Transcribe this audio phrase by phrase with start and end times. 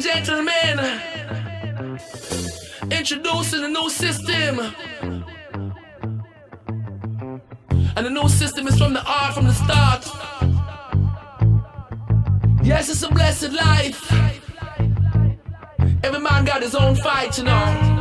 [0.00, 1.00] gentlemen,
[2.90, 4.60] introducing a new system.
[7.96, 10.06] And the new system is from the art from the start.
[12.62, 14.12] Yes, it's a blessed life.
[16.04, 17.98] Every man got his own fight, you know.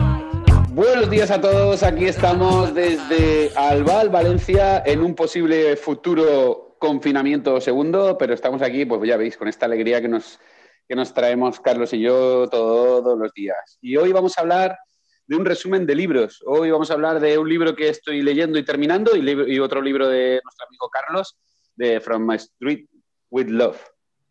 [0.70, 8.16] Buenos días a todos, aquí estamos desde Albal, Valencia, en un posible futuro confinamiento segundo,
[8.20, 10.40] pero estamos aquí, pues ya veis, con esta alegría que nos,
[10.88, 13.78] que nos traemos Carlos y yo todos los días.
[13.82, 14.78] Y hoy vamos a hablar
[15.26, 16.42] de un resumen de libros.
[16.46, 20.08] Hoy vamos a hablar de un libro que estoy leyendo y terminando y, otro libro
[20.08, 21.38] de nuestro amigo Carlos,
[21.76, 22.86] de From My Street
[23.30, 23.78] with Love.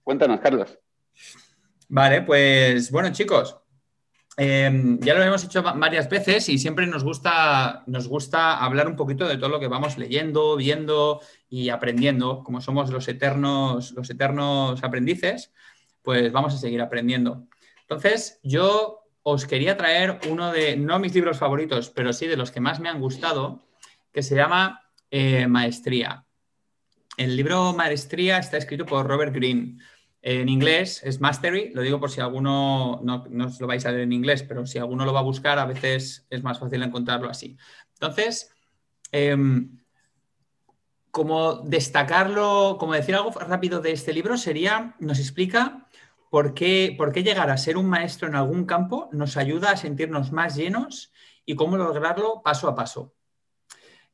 [0.03, 0.79] Cuéntanos, Carlos.
[1.89, 3.59] Vale, pues bueno, chicos,
[4.39, 4.71] eh,
[5.01, 9.29] ya lo hemos hecho varias veces y siempre nos gusta, nos gusta hablar un poquito
[9.29, 11.21] de todo lo que vamos leyendo, viendo
[11.51, 12.43] y aprendiendo.
[12.43, 15.53] Como somos los eternos, los eternos aprendices,
[16.07, 17.49] pues vamos a seguir aprendiendo.
[17.81, 22.53] Entonces, yo os quería traer uno de, no mis libros favoritos, pero sí de los
[22.53, 23.67] que más me han gustado,
[24.13, 26.25] que se llama eh, Maestría.
[27.17, 29.79] El libro Maestría está escrito por Robert Greene.
[30.23, 33.91] En inglés es Mastery, lo digo por si alguno no, no os lo vais a
[33.91, 36.85] leer en inglés, pero si alguno lo va a buscar, a veces es más fácil
[36.85, 37.57] encontrarlo así.
[37.95, 38.55] Entonces,
[39.11, 39.37] eh,
[41.17, 45.86] como destacarlo, como decir algo rápido de este libro sería, nos explica
[46.31, 49.77] por qué, por qué llegar a ser un maestro en algún campo nos ayuda a
[49.77, 51.13] sentirnos más llenos
[51.45, 53.15] y cómo lograrlo paso a paso.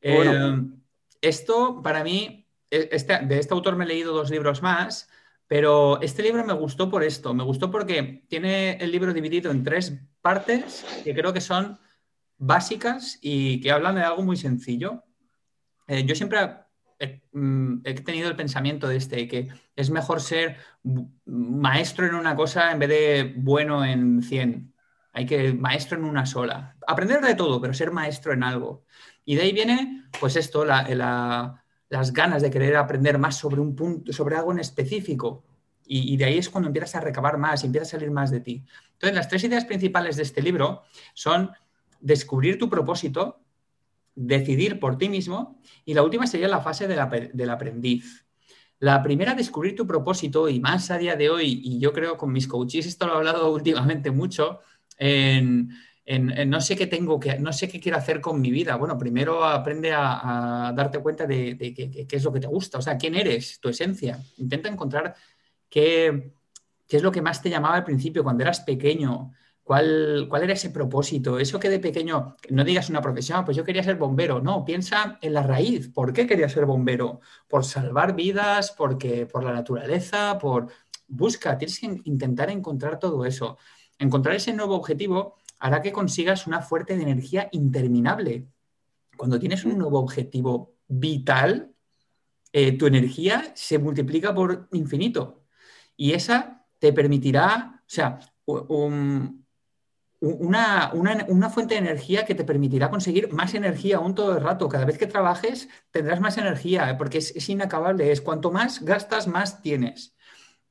[0.03, 0.49] Bueno.
[0.49, 0.83] Eh,
[1.23, 5.09] esto para mí, este, de este autor me he leído dos libros más,
[5.47, 9.63] pero este libro me gustó por esto, me gustó porque tiene el libro dividido en
[9.63, 11.79] tres partes que creo que son
[12.39, 15.05] básicas y que hablan de algo muy sencillo.
[15.87, 16.39] Eh, yo siempre
[17.03, 20.57] he, mm, he, tenido el pensamiento de este, que es mejor ser
[21.27, 24.73] maestro en una cosa en vez de bueno en 100.
[25.13, 26.77] Hay que maestro en una sola.
[26.87, 28.85] Aprender de todo, pero ser maestro en algo.
[29.25, 33.77] Y de ahí viene, pues esto, la, las ganas de querer aprender más sobre un
[33.77, 35.45] punto, sobre algo en específico.
[35.85, 38.31] Y, y, de ahí es cuando empiezas a recabar más y empieza a salir más
[38.31, 38.65] de ti.
[38.93, 41.51] Entonces, las tres ideas principales de este libro son
[42.01, 43.42] descubrir tu propósito,
[44.15, 48.27] decidir por ti mismo y la última sería la fase del aprendiz.
[48.79, 52.33] La primera, descubrir tu propósito y más a día de hoy, y yo creo con
[52.33, 54.61] mis coaches, esto lo he hablado últimamente mucho,
[54.99, 55.71] en,
[56.47, 58.75] no sé qué tengo que, no sé qué quiero hacer con mi vida.
[58.75, 62.83] Bueno, primero aprende a, darte cuenta de, de qué es lo que te gusta, o
[62.83, 64.21] sea, quién eres, tu esencia.
[64.39, 65.15] Intenta encontrar
[65.71, 66.33] qué,
[66.89, 69.33] qué es lo que más te llamaba al principio, cuando eras pequeño,
[69.65, 71.39] ¿Cuál, ¿Cuál, era ese propósito?
[71.39, 74.41] Eso que de pequeño, no digas una profesión, pues yo quería ser bombero.
[74.41, 75.89] No, piensa en la raíz.
[75.89, 77.21] ¿Por qué quería ser bombero?
[77.49, 80.69] Por salvar vidas, porque, por la naturaleza, por...
[81.07, 83.59] Busca, tienes que intentar encontrar todo eso.
[83.99, 88.49] Encontrar ese nuevo objetivo hará que consigas una fuerte de energía interminable.
[89.17, 91.73] Cuando tienes un nuevo objetivo vital,
[92.53, 95.45] eh, tu energía se multiplica por infinito.
[95.97, 99.42] Y esa te permitirá, o sea, un,
[100.23, 104.43] una, una, una, fuente de energía que te permitirá conseguir más energía aún todo el
[104.43, 104.69] rato.
[104.69, 106.95] Cada vez que trabajes tendrás más energía, ¿eh?
[106.95, 108.13] porque es, es, inacabable.
[108.13, 110.15] Es cuanto más gastas, más tienes.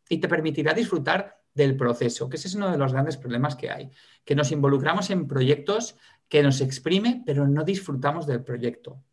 [0.08, 3.70] Y te permitirá disfrutar del proceso, que ese es uno de los grandes problemas que
[3.70, 3.92] hay,
[4.24, 5.98] que nos involucramos en proyectos
[6.30, 9.04] que nos exprime, pero no disfrutamos del proyecto.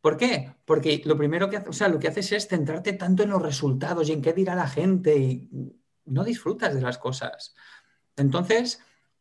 [0.00, 0.54] ¿Por qué?
[0.64, 4.08] Porque lo primero que, o sea, lo que haces es centrarte tanto en los resultados
[4.08, 5.50] y en qué dirá la gente y
[6.06, 7.54] no disfrutas de las cosas.
[8.16, 8.80] Entonces,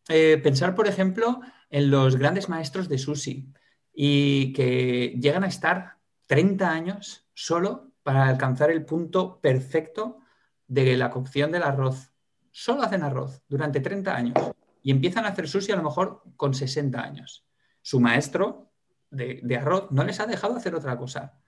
[0.10, 3.52] eh, pensar, por ejemplo, en los grandes maestros de sushi
[3.94, 10.20] y que llegan a estar 30 años solo para alcanzar el punto perfecto
[10.68, 12.12] de la cocción del arroz.
[12.52, 14.36] Solo hacen arroz durante 30 años
[14.82, 17.46] y empiezan a hacer sushi a lo mejor con 60 años.
[17.82, 18.72] Su maestro
[19.10, 21.40] de, de arroz no les ha dejado hacer otra cosa,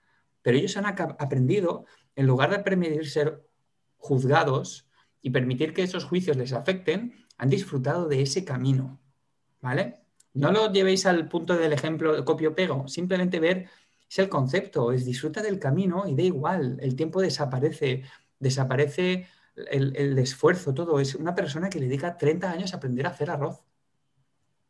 [0.42, 1.84] pero ellos han aprendido,
[2.16, 3.46] en lugar de permitir ser
[3.96, 4.88] juzgados
[5.20, 9.00] y permitir que esos juicios les afecten, han disfrutado de ese camino,
[9.60, 10.02] ¿vale?
[10.34, 13.68] No lo llevéis al punto del ejemplo copio-pego, simplemente ver
[14.08, 18.04] es el concepto, es disfruta del camino y da igual, el tiempo desaparece,
[18.38, 19.28] desaparece
[19.70, 20.98] el, el, esfuerzo, todo.
[21.00, 23.60] Es una persona que le dedica 30 años a aprender a hacer arroz.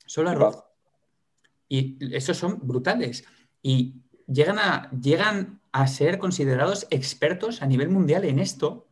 [0.06, 0.64] Solo arroz.
[1.69, 3.25] Y esos son brutales.
[3.62, 8.88] Y llegan a, llegan a ser considerados expertos a nivel mundial en esto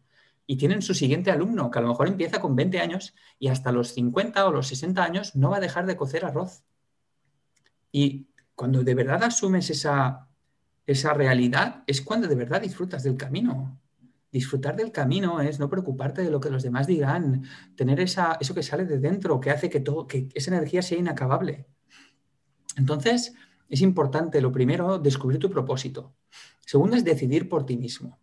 [0.47, 3.73] y tienen su siguiente alumno, que a lo mejor empieza con 20 años y hasta
[3.73, 6.63] los 50 o los 60 años no va a dejar de cocer arroz.
[7.91, 10.29] Y cuando de verdad asumes esa,
[10.87, 13.81] esa realidad, es cuando de verdad disfrutas del camino.
[14.31, 17.45] Disfrutar del camino es no preocuparte de lo que los demás dirán,
[17.75, 20.99] tener esa, eso que sale de dentro, que hace que, todo, que esa energía sea
[20.99, 21.67] inacabable.
[22.77, 23.35] Entonces,
[23.69, 26.15] es importante, lo primero, descubrir tu propósito.
[26.65, 28.19] Segundo es decidir por ti mismo.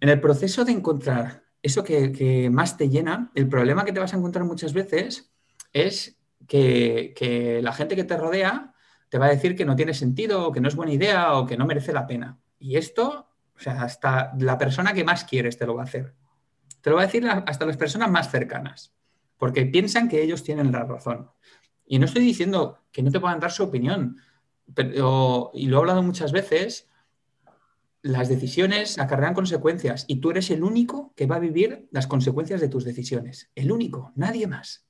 [0.00, 4.14] En el proceso de encontrar eso que, más te llena, el problema que te vas
[4.14, 5.32] a encontrar muchas veces
[5.72, 8.74] es que, que, la gente que te rodea
[9.08, 11.46] te va a decir que no tiene sentido, o que no es buena idea, o
[11.46, 12.38] que no merece la pena.
[12.58, 16.14] Y esto, o sea, hasta la persona que más quieres te lo va a hacer.
[16.80, 18.94] Te lo va a decir hasta las personas más cercanas,
[19.38, 21.30] porque piensan que ellos tienen la razón.
[21.86, 24.18] Y no estoy diciendo que no te puedan dar su opinión,
[24.74, 26.88] pero, y lo he hablado muchas veces,
[28.06, 32.60] las decisiones acarrean consecuencias y tú eres el único que va a vivir las consecuencias
[32.60, 33.50] de tus decisiones.
[33.54, 34.86] El único, nadie más.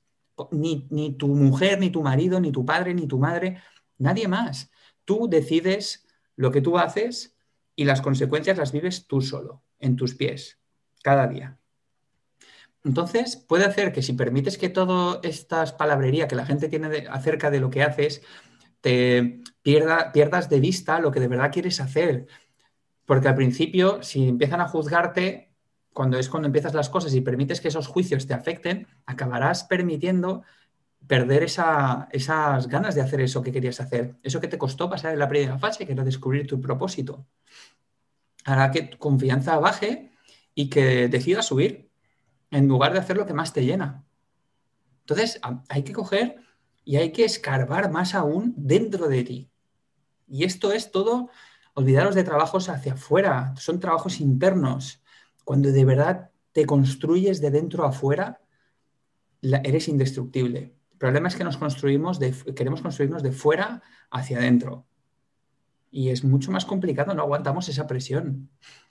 [0.51, 3.61] Ni, ni tu mujer, ni tu marido, ni tu padre, ni tu madre,
[3.97, 4.69] nadie más.
[5.03, 6.05] Tú decides
[6.35, 7.35] lo que tú haces
[7.75, 10.59] y las consecuencias las vives tú solo, en tus pies,
[11.01, 11.57] cada día.
[12.83, 17.49] Entonces, puede hacer que si permites que toda esta palabrería que la gente tiene acerca
[17.49, 18.21] de lo que haces,
[18.81, 22.27] te pierda, pierdas de vista lo que de verdad quieres hacer.
[23.07, 25.49] Porque al principio, si empiezan a juzgarte,
[25.93, 30.43] cuando es cuando empiezas las cosas y permites que esos juicios te afecten, acabarás permitiendo
[31.07, 34.17] perder esas ganas de hacer eso que querías hacer.
[34.23, 37.25] Eso que te costó pasar en la primera fase, que era descubrir tu propósito.
[38.43, 40.11] Hará que tu confianza baje
[40.53, 41.89] y que decidas subir
[42.51, 44.03] en lugar de hacer lo que más te llena.
[44.99, 45.39] Entonces,
[45.69, 46.41] hay que coger
[46.83, 49.49] y hay que escarbar más aún dentro de ti.
[50.27, 51.29] Y esto es todo,
[51.77, 55.03] olvidaros de trabajos hacia afuera, son trabajos internos.
[55.45, 58.41] Cuando de verdad te construyes de dentro a afuera,
[59.43, 60.73] eres indestructible.
[60.91, 62.19] El problema es que nos construimos
[62.55, 64.87] queremos construirnos de fuera hacia adentro.
[65.91, 68.49] Y es mucho más complicado, no aguantamos esa presión.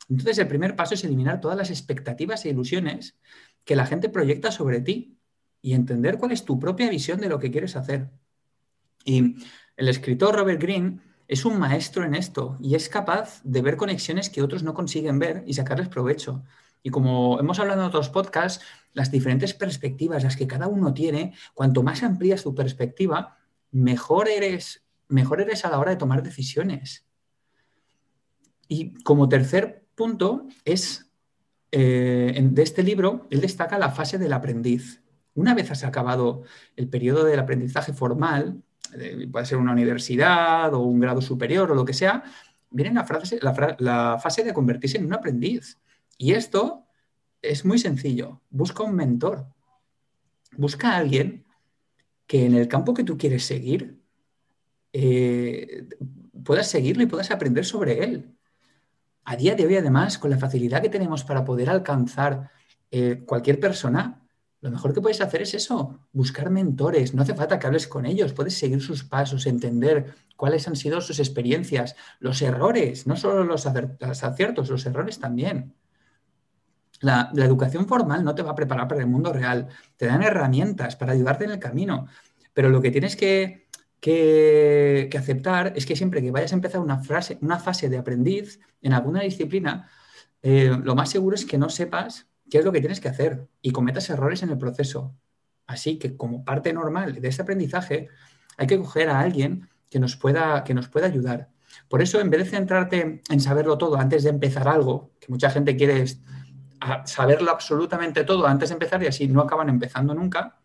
[0.08, 3.18] Entonces, el primer paso es eliminar todas las expectativas e ilusiones
[3.64, 5.18] que la gente proyecta sobre ti
[5.60, 8.10] y entender cuál es tu propia visión de lo que quieres hacer.
[9.04, 9.34] Y
[9.76, 14.30] el escritor Robert Greene es un maestro en esto y es capaz de ver conexiones
[14.30, 16.44] que otros no consiguen ver y sacarles provecho.
[16.82, 21.34] Y como hemos hablado en otros podcasts, las diferentes perspectivas, las que cada uno tiene,
[21.52, 23.36] cuanto más amplías tu perspectiva,
[23.72, 27.04] mejor eres, mejor eres a la hora de tomar decisiones.
[28.68, 31.10] Y como tercer punto es
[31.72, 35.02] eh, de este libro, él destaca la fase del aprendiz.
[35.34, 36.44] Una vez has acabado
[36.76, 38.62] el periodo del aprendizaje formal,
[39.30, 42.22] puede ser una universidad o un grado superior o lo que sea,
[42.70, 45.78] viene la, la fase de convertirse en un aprendiz.
[46.18, 46.86] Y esto
[47.42, 48.42] es muy sencillo.
[48.50, 49.46] Busca un mentor.
[50.56, 51.44] Busca a alguien
[52.26, 54.00] que en el campo que tú quieres seguir
[54.98, 55.86] eh,
[56.42, 58.34] puedas seguirlo y puedas aprender sobre él.
[59.24, 62.50] A día de hoy, además, con la facilidad que tenemos para poder alcanzar
[62.90, 64.25] eh, cualquier persona,
[64.66, 67.14] lo mejor que puedes hacer es eso, buscar mentores.
[67.14, 71.00] No hace falta que hables con ellos, puedes seguir sus pasos, entender cuáles han sido
[71.00, 75.72] sus experiencias, los errores, no solo los, aciertos, los errores también.
[77.00, 80.96] La, educación formal no te va a preparar para el mundo real, te dan herramientas
[80.96, 82.08] para ayudarte en el camino,
[82.52, 83.68] pero lo que tienes que
[84.00, 88.58] que, aceptar es que siempre que vayas a empezar una, frase, una fase de aprendiz
[88.82, 89.88] en alguna disciplina,
[90.42, 93.48] eh, lo más seguro es que no sepas qué es lo que tienes que hacer
[93.62, 95.14] y cometas errores en el proceso.
[95.66, 98.08] Así que como parte normal de ese aprendizaje,
[98.56, 101.50] hay que coger a alguien que nos pueda, que nos pueda ayudar.
[101.88, 105.50] Por eso, en vez de centrarte en saberlo todo antes de empezar algo, que mucha
[105.50, 106.04] gente quiere
[107.04, 110.60] saberlo absolutamente todo antes de empezar y así no acaban empezando nunca,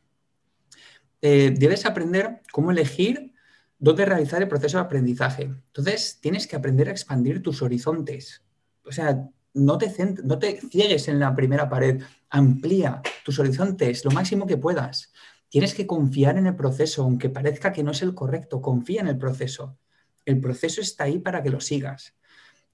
[1.22, 3.34] eh, debes aprender cómo elegir
[3.78, 5.44] dónde realizar el proceso de aprendizaje.
[5.44, 8.44] Entonces, tienes que aprender a expandir tus horizontes.
[8.86, 9.90] O sea, no te,
[10.70, 15.12] ciegues en la primera pared, amplía tus horizontes lo máximo que puedas.
[15.50, 19.08] Tienes que confiar en el proceso, aunque parezca que no es el correcto, confía en
[19.08, 19.78] el proceso.
[20.26, 22.16] El proceso está ahí para que lo sigas.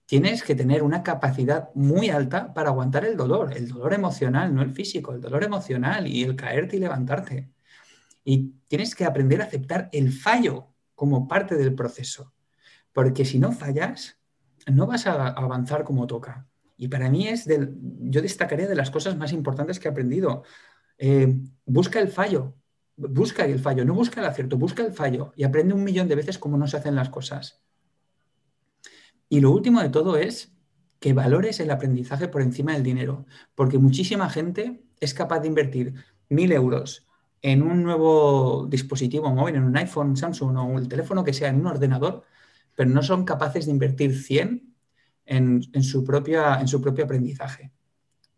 [0.05, 4.62] Tienes que tener una capacidad muy alta para aguantar el dolor, el dolor emocional, no
[4.62, 7.50] el físico, el dolor emocional y el caerte y levantarte.
[8.24, 12.34] Y tienes que aprender a aceptar el fallo como parte del proceso,
[12.93, 14.17] porque si no fallas,
[14.65, 16.48] no vas a avanzar como toca.
[16.77, 20.43] Y para mí es, del, yo destacaría de las cosas más importantes que he aprendido.
[21.00, 22.55] Eh, busca el fallo,
[22.96, 26.15] busca el fallo, no busca el acierto, busca el fallo y aprende un millón de
[26.15, 27.63] veces cómo no se hacen las cosas.
[29.27, 30.53] Y lo último de todo es
[31.00, 35.93] que valores el aprendizaje por encima del dinero, porque muchísima gente es capaz de invertir
[36.29, 37.07] mil euros
[37.41, 41.60] en un nuevo dispositivo móvil, en un iPhone, Samsung o el teléfono que sea, en
[41.60, 42.24] un ordenador,
[42.75, 44.75] pero no son capaces de invertir 100
[45.27, 47.72] en, su, propia, en su propio aprendizaje.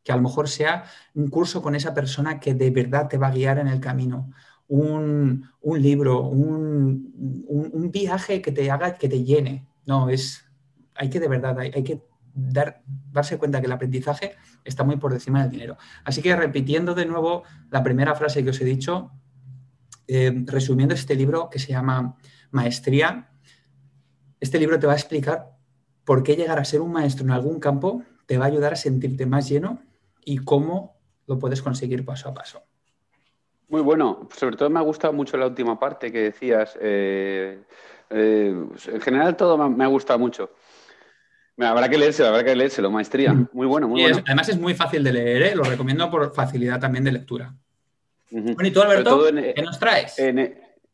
[0.04, 3.28] que a lo mejor sea un curso con esa persona que de verdad te va
[3.28, 4.32] a guiar en el camino,
[4.68, 9.68] un, libro, un, viaje que te haga, que te llene.
[9.86, 10.46] No, es,
[10.96, 12.04] hay que de verdad, hay, que
[12.34, 12.82] dar,
[13.12, 15.78] darse cuenta que el aprendizaje está muy por encima del dinero.
[16.04, 19.12] Así que repitiendo de nuevo la primera frase que os he dicho,
[20.08, 22.18] eh, resumiendo este libro que se llama
[22.52, 23.32] Maestría,
[24.40, 25.59] este libro te va a explicar
[26.10, 28.76] por qué llegar a ser un maestro en algún campo te va a ayudar a
[28.76, 29.84] sentirte más lleno
[30.26, 30.98] y cómo
[31.28, 32.64] lo puedes conseguir paso a paso.
[33.68, 34.28] Muy bueno.
[34.36, 36.76] Sobre todo me ha gustado mucho la última parte que decías.
[36.82, 37.62] Eh,
[38.10, 40.50] eh, en general todo me ha gustado mucho.
[41.60, 43.32] Habrá que leérselo, habrá que leérselo, maestría.
[43.54, 44.24] Muy bueno, muy bueno.
[44.26, 45.56] además es muy fácil de leer, ¿eh?
[45.56, 47.54] lo recomiendo por facilidad también de lectura.
[48.32, 50.16] Bueno, ¿y tú, Alberto, qué nos traes?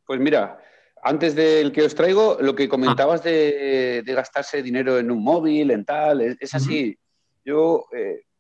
[0.05, 0.60] pues mira,
[1.05, 5.85] antes del que os traigo, lo que comentabas de, gastarse dinero en un móvil, en
[5.85, 6.97] tal, es, así.
[7.43, 7.85] Yo,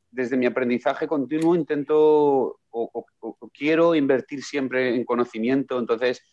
[0.09, 3.05] desde mi aprendizaje continuo, intento o,
[3.53, 6.23] quiero invertir siempre en conocimiento, entonces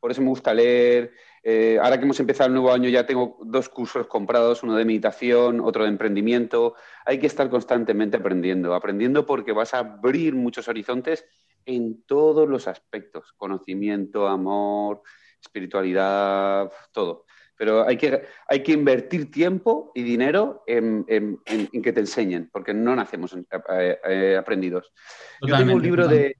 [0.00, 1.12] por eso me gusta leer.
[1.44, 4.84] Eh, ahora que hemos empezado el nuevo año ya tengo dos cursos comprados, uno de
[4.84, 6.74] meditación, otro de emprendimiento.
[7.04, 11.24] Hay que estar constantemente aprendiendo, aprendiendo porque vas a abrir muchos horizontes
[11.66, 15.02] en todos los aspectos, conocimiento, amor,
[15.42, 17.26] espiritualidad, todo
[17.62, 22.96] pero hay que, hay que invertir tiempo y dinero en, que te enseñen, porque no
[22.96, 24.92] nacemos eh, eh, aprendidos.
[25.40, 26.36] Yo tengo un libro de,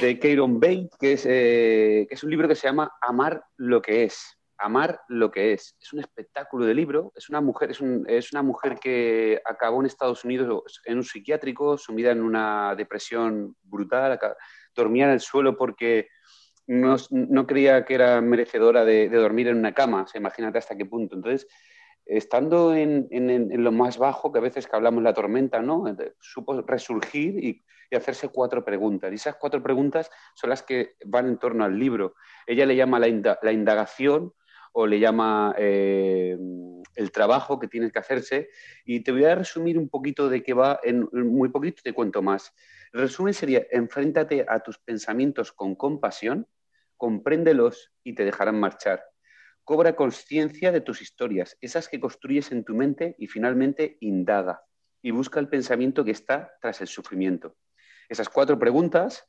[0.00, 3.82] de Keiron Bates, que es, eh, que es un libro que se llama Amar lo
[3.82, 4.38] que es.
[4.58, 5.74] Amar lo que es.
[5.80, 7.12] Es un espectáculo de libro.
[7.16, 11.76] Es una mujer, es, es una mujer que acabó en Estados Unidos en un psiquiátrico,
[11.76, 14.20] sumida en una depresión brutal,
[14.72, 16.10] dormía en el suelo porque
[16.70, 21.16] no, creía que era merecedora de, dormir en una cama, imagínate hasta qué punto.
[21.16, 21.48] Entonces,
[22.06, 23.08] estando en,
[23.64, 25.84] lo más bajo, que a veces que hablamos la tormenta, ¿no?
[26.20, 29.10] supo resurgir y, hacerse cuatro preguntas.
[29.10, 32.14] Y esas cuatro preguntas son las que van en torno al libro.
[32.46, 34.32] Ella le llama la, indagación
[34.72, 36.38] o le llama eh,
[36.94, 38.48] el trabajo que tienes que hacerse.
[38.84, 42.22] Y te voy a resumir un poquito de qué va, en muy poquito te cuento
[42.22, 42.54] más.
[42.92, 46.46] El resumen sería, enfréntate a tus pensamientos con compasión,
[47.00, 49.02] compréndelos y te dejarán marchar.
[49.64, 54.62] Cobra conciencia de tus historias, esas que construyes en tu mente y finalmente indaga
[55.00, 57.56] y busca el pensamiento que está tras el sufrimiento.
[58.10, 59.26] Esas cuatro preguntas,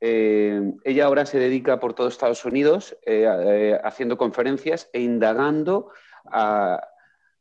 [0.00, 5.92] eh, ella ahora se dedica por todo Estados Unidos eh, eh, haciendo conferencias e indagando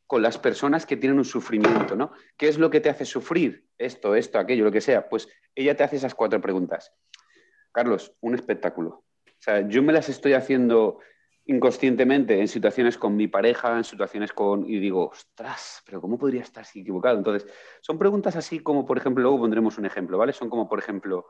[0.06, 2.12] con las personas que tienen un sufrimiento, ¿no?
[2.38, 3.66] ¿Qué es lo que te hace sufrir?
[3.78, 5.10] Esto, esto, aquello, lo que sea.
[5.10, 6.94] Pues ella te hace esas cuatro preguntas.
[7.72, 9.06] Carlos, un espectáculo.
[9.42, 11.00] O sea, yo me las estoy haciendo
[11.46, 14.70] inconscientemente en situaciones con mi pareja, en situaciones con...
[14.70, 17.18] Y digo, ostras, pero ¿cómo podría estar así equivocado?
[17.18, 20.32] Entonces, son preguntas así como, por ejemplo, luego pondremos un ejemplo, ¿vale?
[20.32, 21.26] Son como, por ejemplo,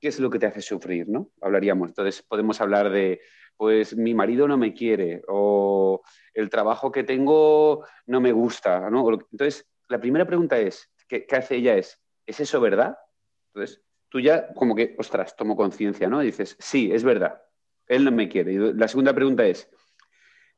[0.00, 1.30] ¿qué es lo que te hace sufrir, no?
[1.42, 1.90] Hablaríamos.
[1.90, 3.20] Entonces, podemos hablar de,
[3.58, 6.00] pues, mi marido no me quiere o
[6.32, 9.06] el trabajo que tengo no me gusta, ¿no?
[9.30, 11.76] Entonces, la primera pregunta es, ¿qué, qué hace ella?
[11.76, 12.96] Es, ¿es eso verdad?
[13.52, 16.20] Entonces, tú ya como que, ostras, tomo conciencia, ¿no?
[16.20, 17.42] dices, sí, es verdad,
[17.86, 18.52] él no me quiere.
[18.52, 19.68] Y la segunda pregunta es,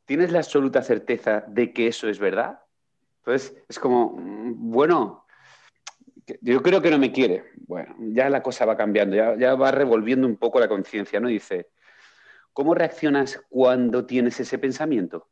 [0.05, 2.61] ¿tienes la absoluta certeza de que eso es verdad?
[3.19, 5.27] Entonces, es como, mm, bueno,
[6.41, 7.45] yo creo que no me quiere.
[7.67, 11.29] Bueno, ya la cosa va cambiando, ya, ya va revolviendo un poco la conciencia, ¿no?
[11.29, 11.71] Dice,
[12.53, 15.29] ¿cómo reaccionas cuando tienes ese pensamiento?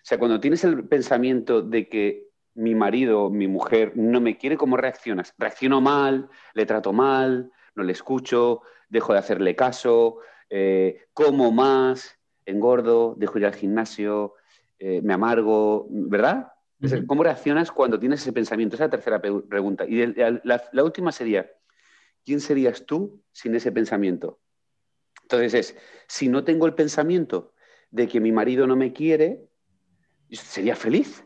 [0.00, 4.56] O sea, cuando tienes el pensamiento de que mi marido, mi mujer no me quiere,
[4.56, 5.34] ¿cómo reaccionas?
[5.38, 6.28] ¿Reacciono mal?
[6.54, 7.52] ¿Le trato mal?
[7.74, 14.34] No le escucho, dejo de hacerle caso, eh, como más, engordo, dejo ir al gimnasio,
[14.78, 16.52] eh, me amargo, ¿verdad?
[17.06, 18.74] ¿Cómo reaccionas cuando tienes ese pensamiento?
[18.74, 19.84] Esa es la tercera pregunta.
[19.86, 21.50] Y la, última sería,
[22.24, 24.40] ¿quién serías tú sin ese pensamiento?
[25.22, 25.76] Entonces es,
[26.08, 27.52] si no tengo el pensamiento
[27.90, 29.46] de que mi marido no me quiere,
[30.30, 31.24] sería feliz.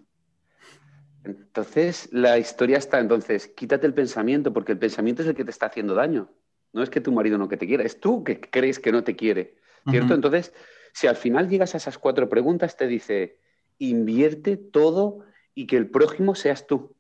[1.24, 5.50] Entonces, la historia está, entonces, quítate el pensamiento, porque el pensamiento es el que te
[5.50, 6.30] está haciendo daño.
[6.72, 9.04] No es que tu marido no que te quiera, es tú que crees que no
[9.04, 9.56] te quiere,
[9.88, 10.14] ¿cierto?
[10.14, 10.52] Entonces,
[10.92, 13.38] si al final llegas a esas cuatro preguntas, te dice,
[13.78, 15.20] invierte todo
[15.54, 16.94] y que el prójimo seas tú.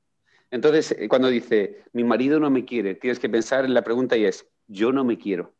[0.50, 4.16] Entonces, eh, cuando dice, mi marido no me quiere, tienes que pensar en la pregunta
[4.16, 5.52] y es, yo no me quiero.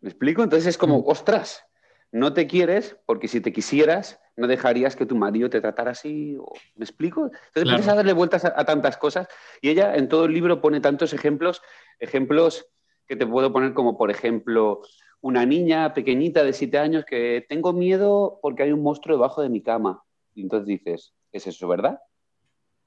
[0.00, 0.42] ¿Me explico?
[0.44, 1.64] Entonces es como, ostras,
[2.12, 6.38] no te quieres porque si te quisieras, no dejarías que tu marido te tratara así.
[6.76, 7.24] ¿Me explico?
[7.24, 9.26] Entonces empiezas a darle vueltas a, tantas cosas
[9.60, 11.60] y ella en todo el libro pone tantos ejemplos,
[11.98, 12.66] ejemplos
[13.06, 14.82] que te puedo poner como, por ejemplo,
[15.20, 19.48] una niña pequeñita de siete años que tengo miedo porque hay un monstruo debajo de
[19.48, 20.04] mi cama.
[20.34, 21.98] Y entonces dices, ¿es eso verdad?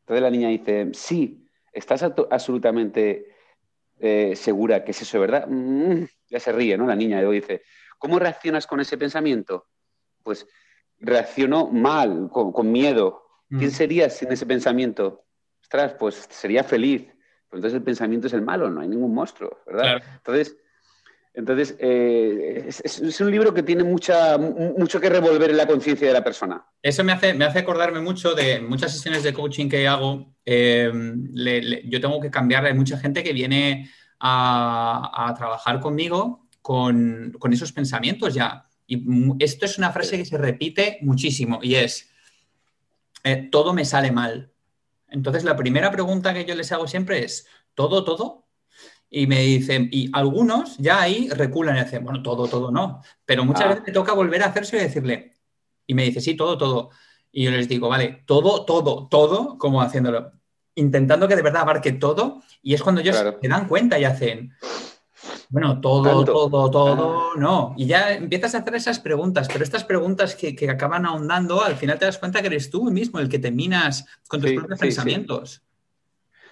[0.02, 3.26] Entonces la niña dice, sí, ¿estás absolutamente
[4.00, 5.48] eh, segura que es eso, verdad?
[5.50, 6.88] Mm, ya se ríe, ¿no?
[6.88, 7.64] La niña y luego dice,
[7.98, 9.68] ¿cómo reaccionas con ese pensamiento?
[10.24, 10.48] Pues
[11.02, 13.24] reacciono mal, con, miedo.
[13.50, 13.74] ¿Quién mm.
[13.74, 15.26] sería sin ese pensamiento?
[15.62, 17.08] Ostras, pues sería feliz.
[17.50, 20.02] Pues entonces el pensamiento es el malo, no hay ningún monstruo, ¿verdad?
[20.16, 20.56] Entonces,
[21.34, 26.14] entonces eh, es, un libro que tiene mucha, mucho que revolver en la conciencia de
[26.14, 26.66] la persona.
[26.82, 30.34] Eso me hace, me hace acordarme mucho de muchas sesiones de coaching que hago.
[30.46, 30.92] Eh,
[31.86, 33.90] yo tengo que cambiar, hay mucha gente que viene
[34.20, 38.68] a, trabajar conmigo con, esos pensamientos ya.
[38.92, 39.02] Y
[39.40, 42.10] esto es una frase que se repite muchísimo y es,
[43.24, 44.52] eh, todo me sale mal.
[45.08, 48.48] Entonces la primera pregunta que yo les hago siempre es, ¿todo, todo?
[49.10, 53.02] Y me dicen, y algunos ya ahí reculan y dicen, bueno, todo, todo no.
[53.26, 53.70] Pero muchas ah.
[53.70, 55.36] veces me toca volver a hacerse y decirle,
[55.88, 56.90] y me dice, sí, todo, todo.
[57.32, 60.34] Y yo les digo, vale, todo, todo, todo, como haciéndolo,
[60.76, 62.44] intentando que de verdad abarque todo.
[62.62, 64.54] Y es cuando ellos se dan cuenta y hacen,
[65.52, 67.34] bueno, todo, todo, todo, ah.
[67.38, 67.76] no.
[67.78, 72.00] Y ya empiezas a hacer esas preguntas, pero estas preguntas que, acaban ahondando, al final
[72.00, 75.62] te das cuenta que eres tú mismo el que terminas con tus propios pensamientos.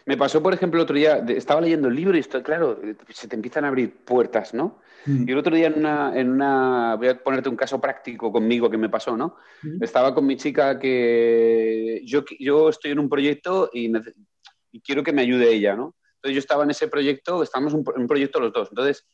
[0.05, 3.27] Me pasó, por ejemplo, el otro día, estaba leyendo el libro y esto, claro, se
[3.27, 4.79] te empiezan a abrir puertas, ¿no?
[5.05, 5.29] Mm.
[5.29, 8.69] Y el otro día en una, en una, voy a ponerte un caso práctico conmigo
[8.69, 9.37] que me pasó, ¿no?
[9.63, 9.81] Mm.
[9.83, 13.91] Estaba con mi chica que yo, yo estoy en un proyecto y,
[14.83, 15.95] quiero que me ayude ella, ¿no?
[16.19, 18.67] Entonces yo estaba en ese proyecto, estamos en un proyecto los dos.
[18.71, 19.07] Entonces,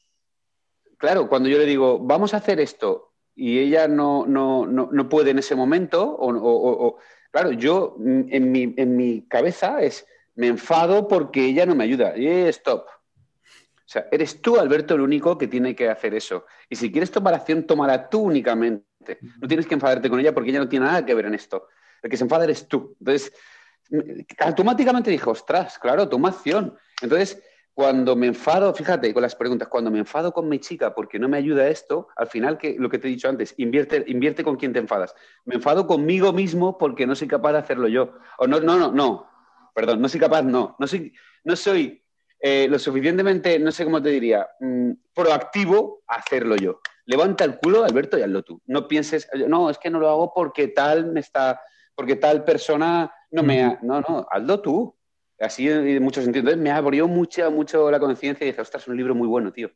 [0.98, 5.10] claro, cuando yo le digo, vamos a hacer esto y ella no, no, no, no
[5.10, 6.98] puede en ese momento, o,
[7.32, 11.84] claro, yo mm, en mi, en mi cabeza es me enfado porque ella no me
[11.84, 12.18] ayuda.
[12.18, 12.88] Y stop.
[12.88, 16.46] O sea, eres tú, Alberto, el único que tiene que hacer eso.
[16.70, 19.20] Y si quieres tomar acción, tómala tú únicamente.
[19.40, 21.68] No tienes que enfadarte con ella porque ella no tiene nada que ver en esto.
[22.02, 22.96] El que se enfada eres tú.
[23.00, 23.32] Entonces,
[24.40, 26.76] automáticamente dijo, ostras, claro, toma acción.
[27.02, 27.42] Entonces,
[27.74, 31.28] cuando me enfado, fíjate con las preguntas, cuando me enfado con mi chica porque no
[31.28, 34.56] me ayuda esto, al final, que, lo que te he dicho antes, invierte, invierte con
[34.56, 35.13] quien te enfadas.
[35.43, 38.13] Me enfado conmigo mismo porque no soy capaz de hacerlo yo.
[38.38, 39.36] O no, no, no, no
[39.76, 42.02] perdón, no soy capaz, no, no soy, no soy
[42.39, 46.80] eh, lo suficientemente, no sé cómo te diría, mm, proactivo a hacerlo yo.
[47.06, 48.62] Levanta el culo, Alberto, y hazlo tú.
[48.65, 51.62] No pienses, no, es que no lo hago porque tal me está,
[51.93, 54.96] porque tal persona no me no, no, hazlo tú.
[55.39, 56.43] Así en muchos sentidos.
[56.43, 59.52] Entonces me abrió mucho, mucho la conciencia y dije, ostras, es un libro muy bueno,
[59.52, 59.69] tío.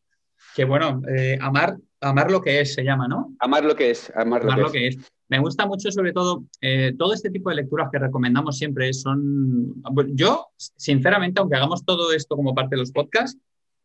[0.56, 3.36] Qué bueno, eh, amar, amar lo que es, se llama, ¿no?
[3.40, 4.98] Amar lo que es, amar, lo, que, es.
[5.28, 9.76] Me gusta mucho, sobre todo, eh, todo este tipo de lecturas que recomendamos siempre son.
[10.14, 13.40] Yo, sinceramente, aunque hagamos todo esto como parte de los podcasts,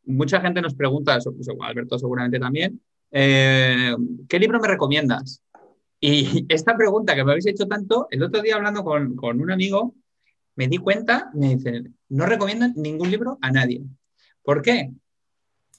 [0.05, 1.19] mucha gente nos pregunta,
[1.61, 3.95] Alberto seguramente también, eh,
[4.29, 5.43] ¿qué libro me recomiendas?
[6.01, 9.51] Y esta pregunta que me habéis hecho tanto, el otro día hablando con, con un
[9.51, 9.95] amigo,
[10.57, 13.83] me di cuenta, me dice, no recomiendo ningún libro a nadie.
[14.43, 14.93] ¿Por qué?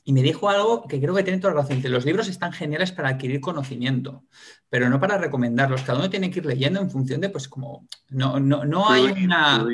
[0.04, 1.82] Y me dijo algo que creo que tiene toda la razón.
[1.84, 4.24] Los libros están geniales para adquirir conocimiento,
[4.70, 5.82] pero no para recomendarlos.
[5.82, 9.06] Cada uno tiene que ir leyendo en función de, pues, como, no, no, no hay
[9.24, 9.66] una...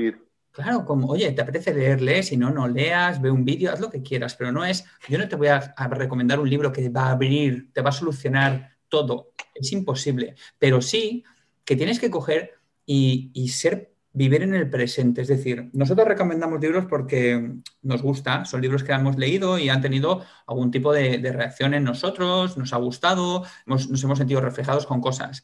[0.52, 3.90] Claro, como, oye, te apetece leer, si no, no leas, ve un vídeo, haz lo
[3.90, 6.90] que quieras, pero no es, yo no te voy a, a, recomendar un libro que
[6.90, 11.24] va a abrir, te va a solucionar todo, es imposible, pero sí
[11.64, 12.52] que tienes que coger
[12.86, 15.22] y, y ser vivir en el presente.
[15.22, 19.82] Es decir, nosotros recomendamos libros porque nos gusta, son libros que hemos leído y han
[19.82, 25.02] tenido algún tipo de, reacción en nosotros, nos ha gustado, nos hemos sentido reflejados con
[25.02, 25.44] cosas.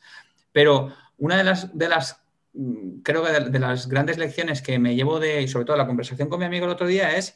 [0.51, 2.21] Pero una de las, de las
[2.53, 6.29] mm, creo que de, las grandes lecciones que me llevo de, sobre todo la conversación
[6.29, 7.35] con mi amigo el otro día, es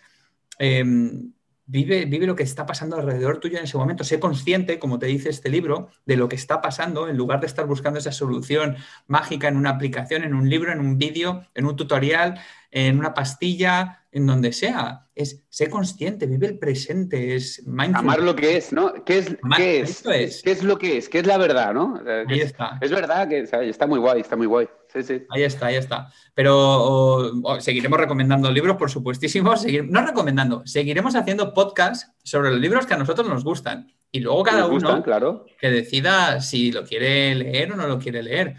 [0.59, 1.31] em,
[1.71, 4.03] Vive, vive, lo que está pasando alrededor tuyo en ese momento.
[4.03, 7.47] Sé consciente, como te dice este libro, de lo que está pasando en lugar de
[7.47, 8.75] estar buscando esa solución
[9.07, 13.13] mágica en una aplicación, en un libro, en un vídeo, en un tutorial, en una
[13.13, 15.07] pastilla, en donde sea.
[15.15, 18.93] Es sé consciente, vive el presente, es Amar lo que es, ¿no?
[19.05, 20.41] ¿Qué es, ¿qué es?
[20.41, 21.07] ¿Qué es lo que es?
[21.07, 22.01] ¿Qué es la verdad, no?
[22.27, 22.79] ahí está.
[22.81, 24.67] Es verdad que está muy guay, está muy guay.
[24.91, 25.23] Sí, sí.
[25.29, 26.11] Ahí está, ahí está.
[26.33, 29.55] Pero seguiremos recomendando libros, por supuestísimo.
[29.57, 33.91] Seguir, no recomendando, seguiremos haciendo podcasts sobre los libros que a nosotros nos gustan.
[34.11, 35.45] Y luego cada uno claro.
[35.59, 38.55] que decida si lo quiere leer o no lo quiere leer.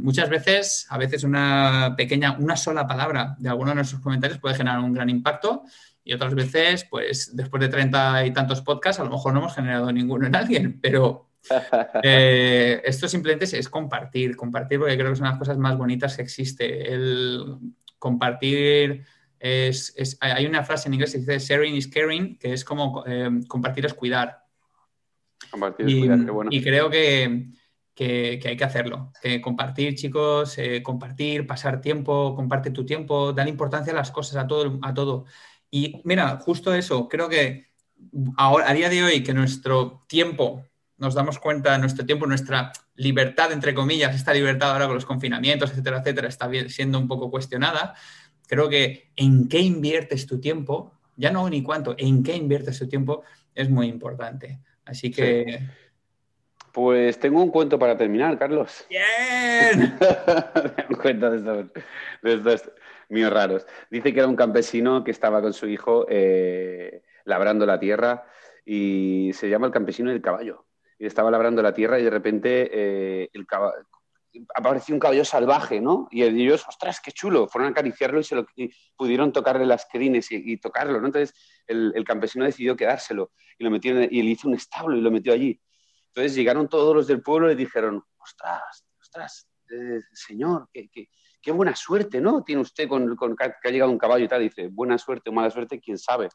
[0.00, 4.54] muchas veces, a veces una pequeña, una sola palabra de alguno de nuestros comentarios puede
[4.54, 5.64] generar un gran impacto
[6.02, 9.54] y otras veces, pues después de treinta y tantos podcasts, a lo mejor no hemos
[9.54, 11.27] generado ninguno en alguien, pero
[12.02, 16.22] eh, esto simplemente es, compartir, compartir porque creo que son las cosas más bonitas que
[16.22, 16.92] existe.
[16.92, 17.58] El
[17.98, 19.04] compartir
[19.38, 23.30] es, hay una frase en inglés que dice sharing is caring, que es como eh,
[23.46, 24.44] compartir es cuidar.
[25.50, 26.50] Compartir es y, cuidar, qué bueno.
[26.52, 27.48] Y creo que,
[27.94, 29.12] que, hay que hacerlo.
[29.20, 34.36] Que compartir, chicos, eh, compartir, pasar tiempo, comparte tu tiempo, dar importancia a las cosas,
[34.36, 35.24] a todo, a todo.
[35.70, 37.66] Y mira, justo eso, creo que
[38.36, 40.64] ahora, a día de hoy que nuestro tiempo,
[40.98, 45.70] nos damos cuenta, nuestro tiempo, nuestra libertad, entre comillas, esta libertad ahora con los confinamientos,
[45.70, 47.94] etcétera, etcétera, está siendo un poco cuestionada.
[48.46, 52.88] Creo que en qué inviertes tu tiempo, ya no ni cuánto, en qué inviertes tu
[52.88, 53.22] tiempo
[53.54, 54.60] es muy importante.
[54.84, 55.60] Así que...
[56.72, 58.86] Pues tengo un cuento para terminar, Carlos.
[58.88, 59.98] ¡Bien!
[60.90, 61.68] un cuento de
[62.22, 62.70] estos,
[63.08, 63.66] míos raros.
[63.90, 68.24] Dice que era un campesino que estaba con su hijo eh, labrando la tierra
[68.64, 70.67] y se llama el campesino del caballo.
[70.98, 73.46] Y estaba labrando la tierra y de repente eh, el
[74.54, 76.08] apareció un caballo salvaje, ¿no?
[76.10, 78.46] Y ellos, ostras, qué chulo, fueron a acariciarlo y, se lo,
[78.96, 81.06] pudieron tocarle las crines y, tocarlo, ¿no?
[81.06, 81.34] Entonces
[81.66, 85.32] el, campesino decidió quedárselo y lo metió y le hizo un establo y lo metió
[85.32, 85.60] allí.
[86.08, 91.74] Entonces llegaron todos los del pueblo y dijeron, ostras, ostras, eh, señor, qué, qué, buena
[91.74, 92.42] suerte, ¿no?
[92.42, 94.42] Tiene usted con, con, que ha llegado un caballo y tal.
[94.42, 96.28] dice, buena suerte o mala suerte, quién sabe.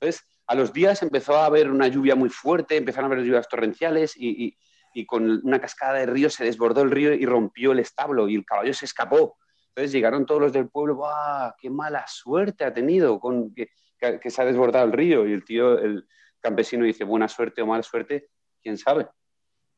[0.00, 3.48] Entonces, a los días empezó a haber una lluvia muy fuerte, empezaron a haber lluvias
[3.48, 4.56] torrenciales y,
[4.94, 8.34] y, con una cascada de río se desbordó el río y rompió el establo y
[8.34, 9.36] el caballo se escapó.
[9.68, 11.52] Entonces llegaron todos los del pueblo, ¡guau!
[11.60, 15.26] ¡Qué mala suerte ha tenido con que, que, se ha desbordado el río!
[15.26, 16.08] Y el tío, el
[16.40, 18.30] campesino dice, buena suerte o mala suerte,
[18.60, 19.06] quién sabe.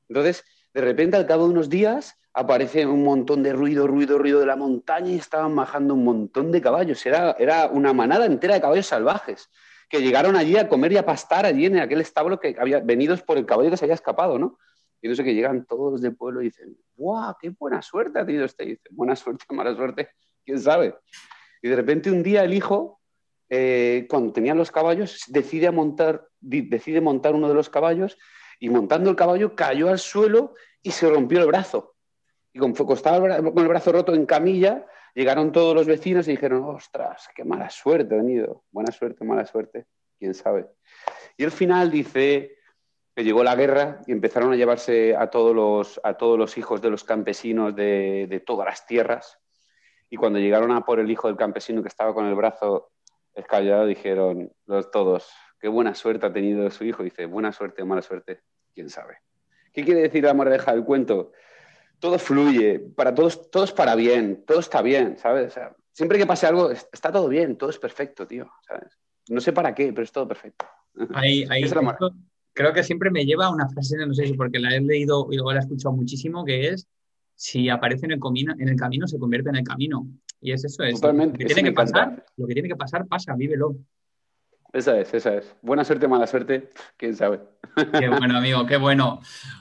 [0.09, 4.41] Entonces, de repente, al cabo de unos días, aparece un montón de ruido, ruido, ruido
[4.41, 7.05] de la montaña y estaban bajando un montón de caballos.
[7.05, 9.51] Era, era una manada entera de caballos salvajes
[9.91, 13.23] que llegaron allí a comer y a pastar allí en aquel establo que había venidos
[13.23, 14.57] por el caballo que se había escapado, ¿no?
[15.03, 17.35] Y entonces que llegan todos del pueblo y dicen, ¡guau!
[17.41, 18.65] ¡Qué buena suerte ha tenido este!
[18.65, 20.11] Y dice, buena suerte, mala suerte,
[20.45, 20.95] quién sabe.
[21.61, 23.01] Y de repente un día el hijo,
[23.49, 28.17] eh, cuando tenían los caballos, decide montar, decide montar uno de los caballos
[28.61, 31.97] y montando el caballo cayó al suelo y se rompió el brazo.
[32.53, 36.65] Y como estaba con el brazo roto en camilla, llegaron todos los vecinos y dijeron,
[36.65, 38.65] ostras, qué mala suerte ha venido.
[38.71, 39.87] Buena suerte, mala suerte,
[40.19, 40.67] quién sabe.
[41.37, 42.57] Y al final dice
[43.15, 47.75] que llegó la guerra y empezaron a llevarse a todos los, hijos de los campesinos
[47.75, 49.39] de, todas las tierras.
[50.09, 52.91] Y cuando llegaron a por el hijo del campesino que estaba con el brazo
[53.35, 57.03] escallado, dijeron los todos, qué buena suerte ha tenido su hijo.
[57.03, 58.41] Dice, buena suerte mala suerte,
[58.75, 59.19] quién sabe.
[59.73, 61.33] ¿Qué quiere decir la moraleja del cuento?
[62.01, 65.55] Todo fluye, para todos, todo es para bien, todo está bien, ¿sabes?
[65.93, 68.99] siempre que pase algo, está todo bien, todo es perfecto, tío, ¿sabes?
[69.29, 70.67] No sé para qué, pero es todo perfecto.
[71.15, 71.63] Ahí, ahí
[72.53, 75.29] creo que siempre me lleva a una frase, no sé si porque la he leído
[75.31, 76.89] y luego la he escuchado muchísimo, que es,
[77.37, 80.07] si aparece en el, camino, en el camino, se convierte en el camino.
[80.41, 83.07] Y es eso, es Totalmente, lo que tiene que pasar, lo que tiene que pasar,
[83.07, 83.77] pasa, vívelo.
[84.73, 85.55] Esa es, esa es.
[85.63, 87.41] Buena suerte, mala suerte, quién sabe.
[87.99, 89.21] Qué bueno, amigo, qué bueno.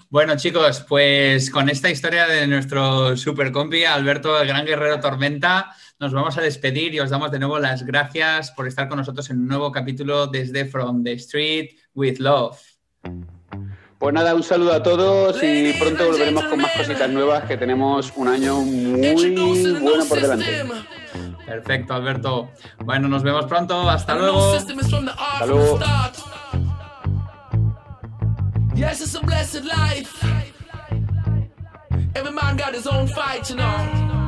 [0.10, 5.72] Bueno, chicos, pues con esta historia de nuestro super compi, Alberto, el gran guerrero Tormenta,
[6.00, 9.30] nos vamos a despedir y os damos de nuevo las gracias por estar con nosotros
[9.30, 12.58] en un nuevo capítulo desde From the Street with Love.
[14.00, 18.13] Pues nada, un saludo a todos y pronto volveremos con más cositas nuevas que tenemos
[18.15, 19.36] un año muy
[19.80, 20.45] bueno por delante.
[21.49, 22.51] Perfecto, Alberto.
[22.85, 23.89] Bueno, nos vemos pronto.
[23.89, 24.53] Hasta luego.
[24.53, 25.79] Hasta luego.
[28.75, 30.23] Yes, it's a blessed life.
[32.13, 34.19] Every man got his own fight, you know.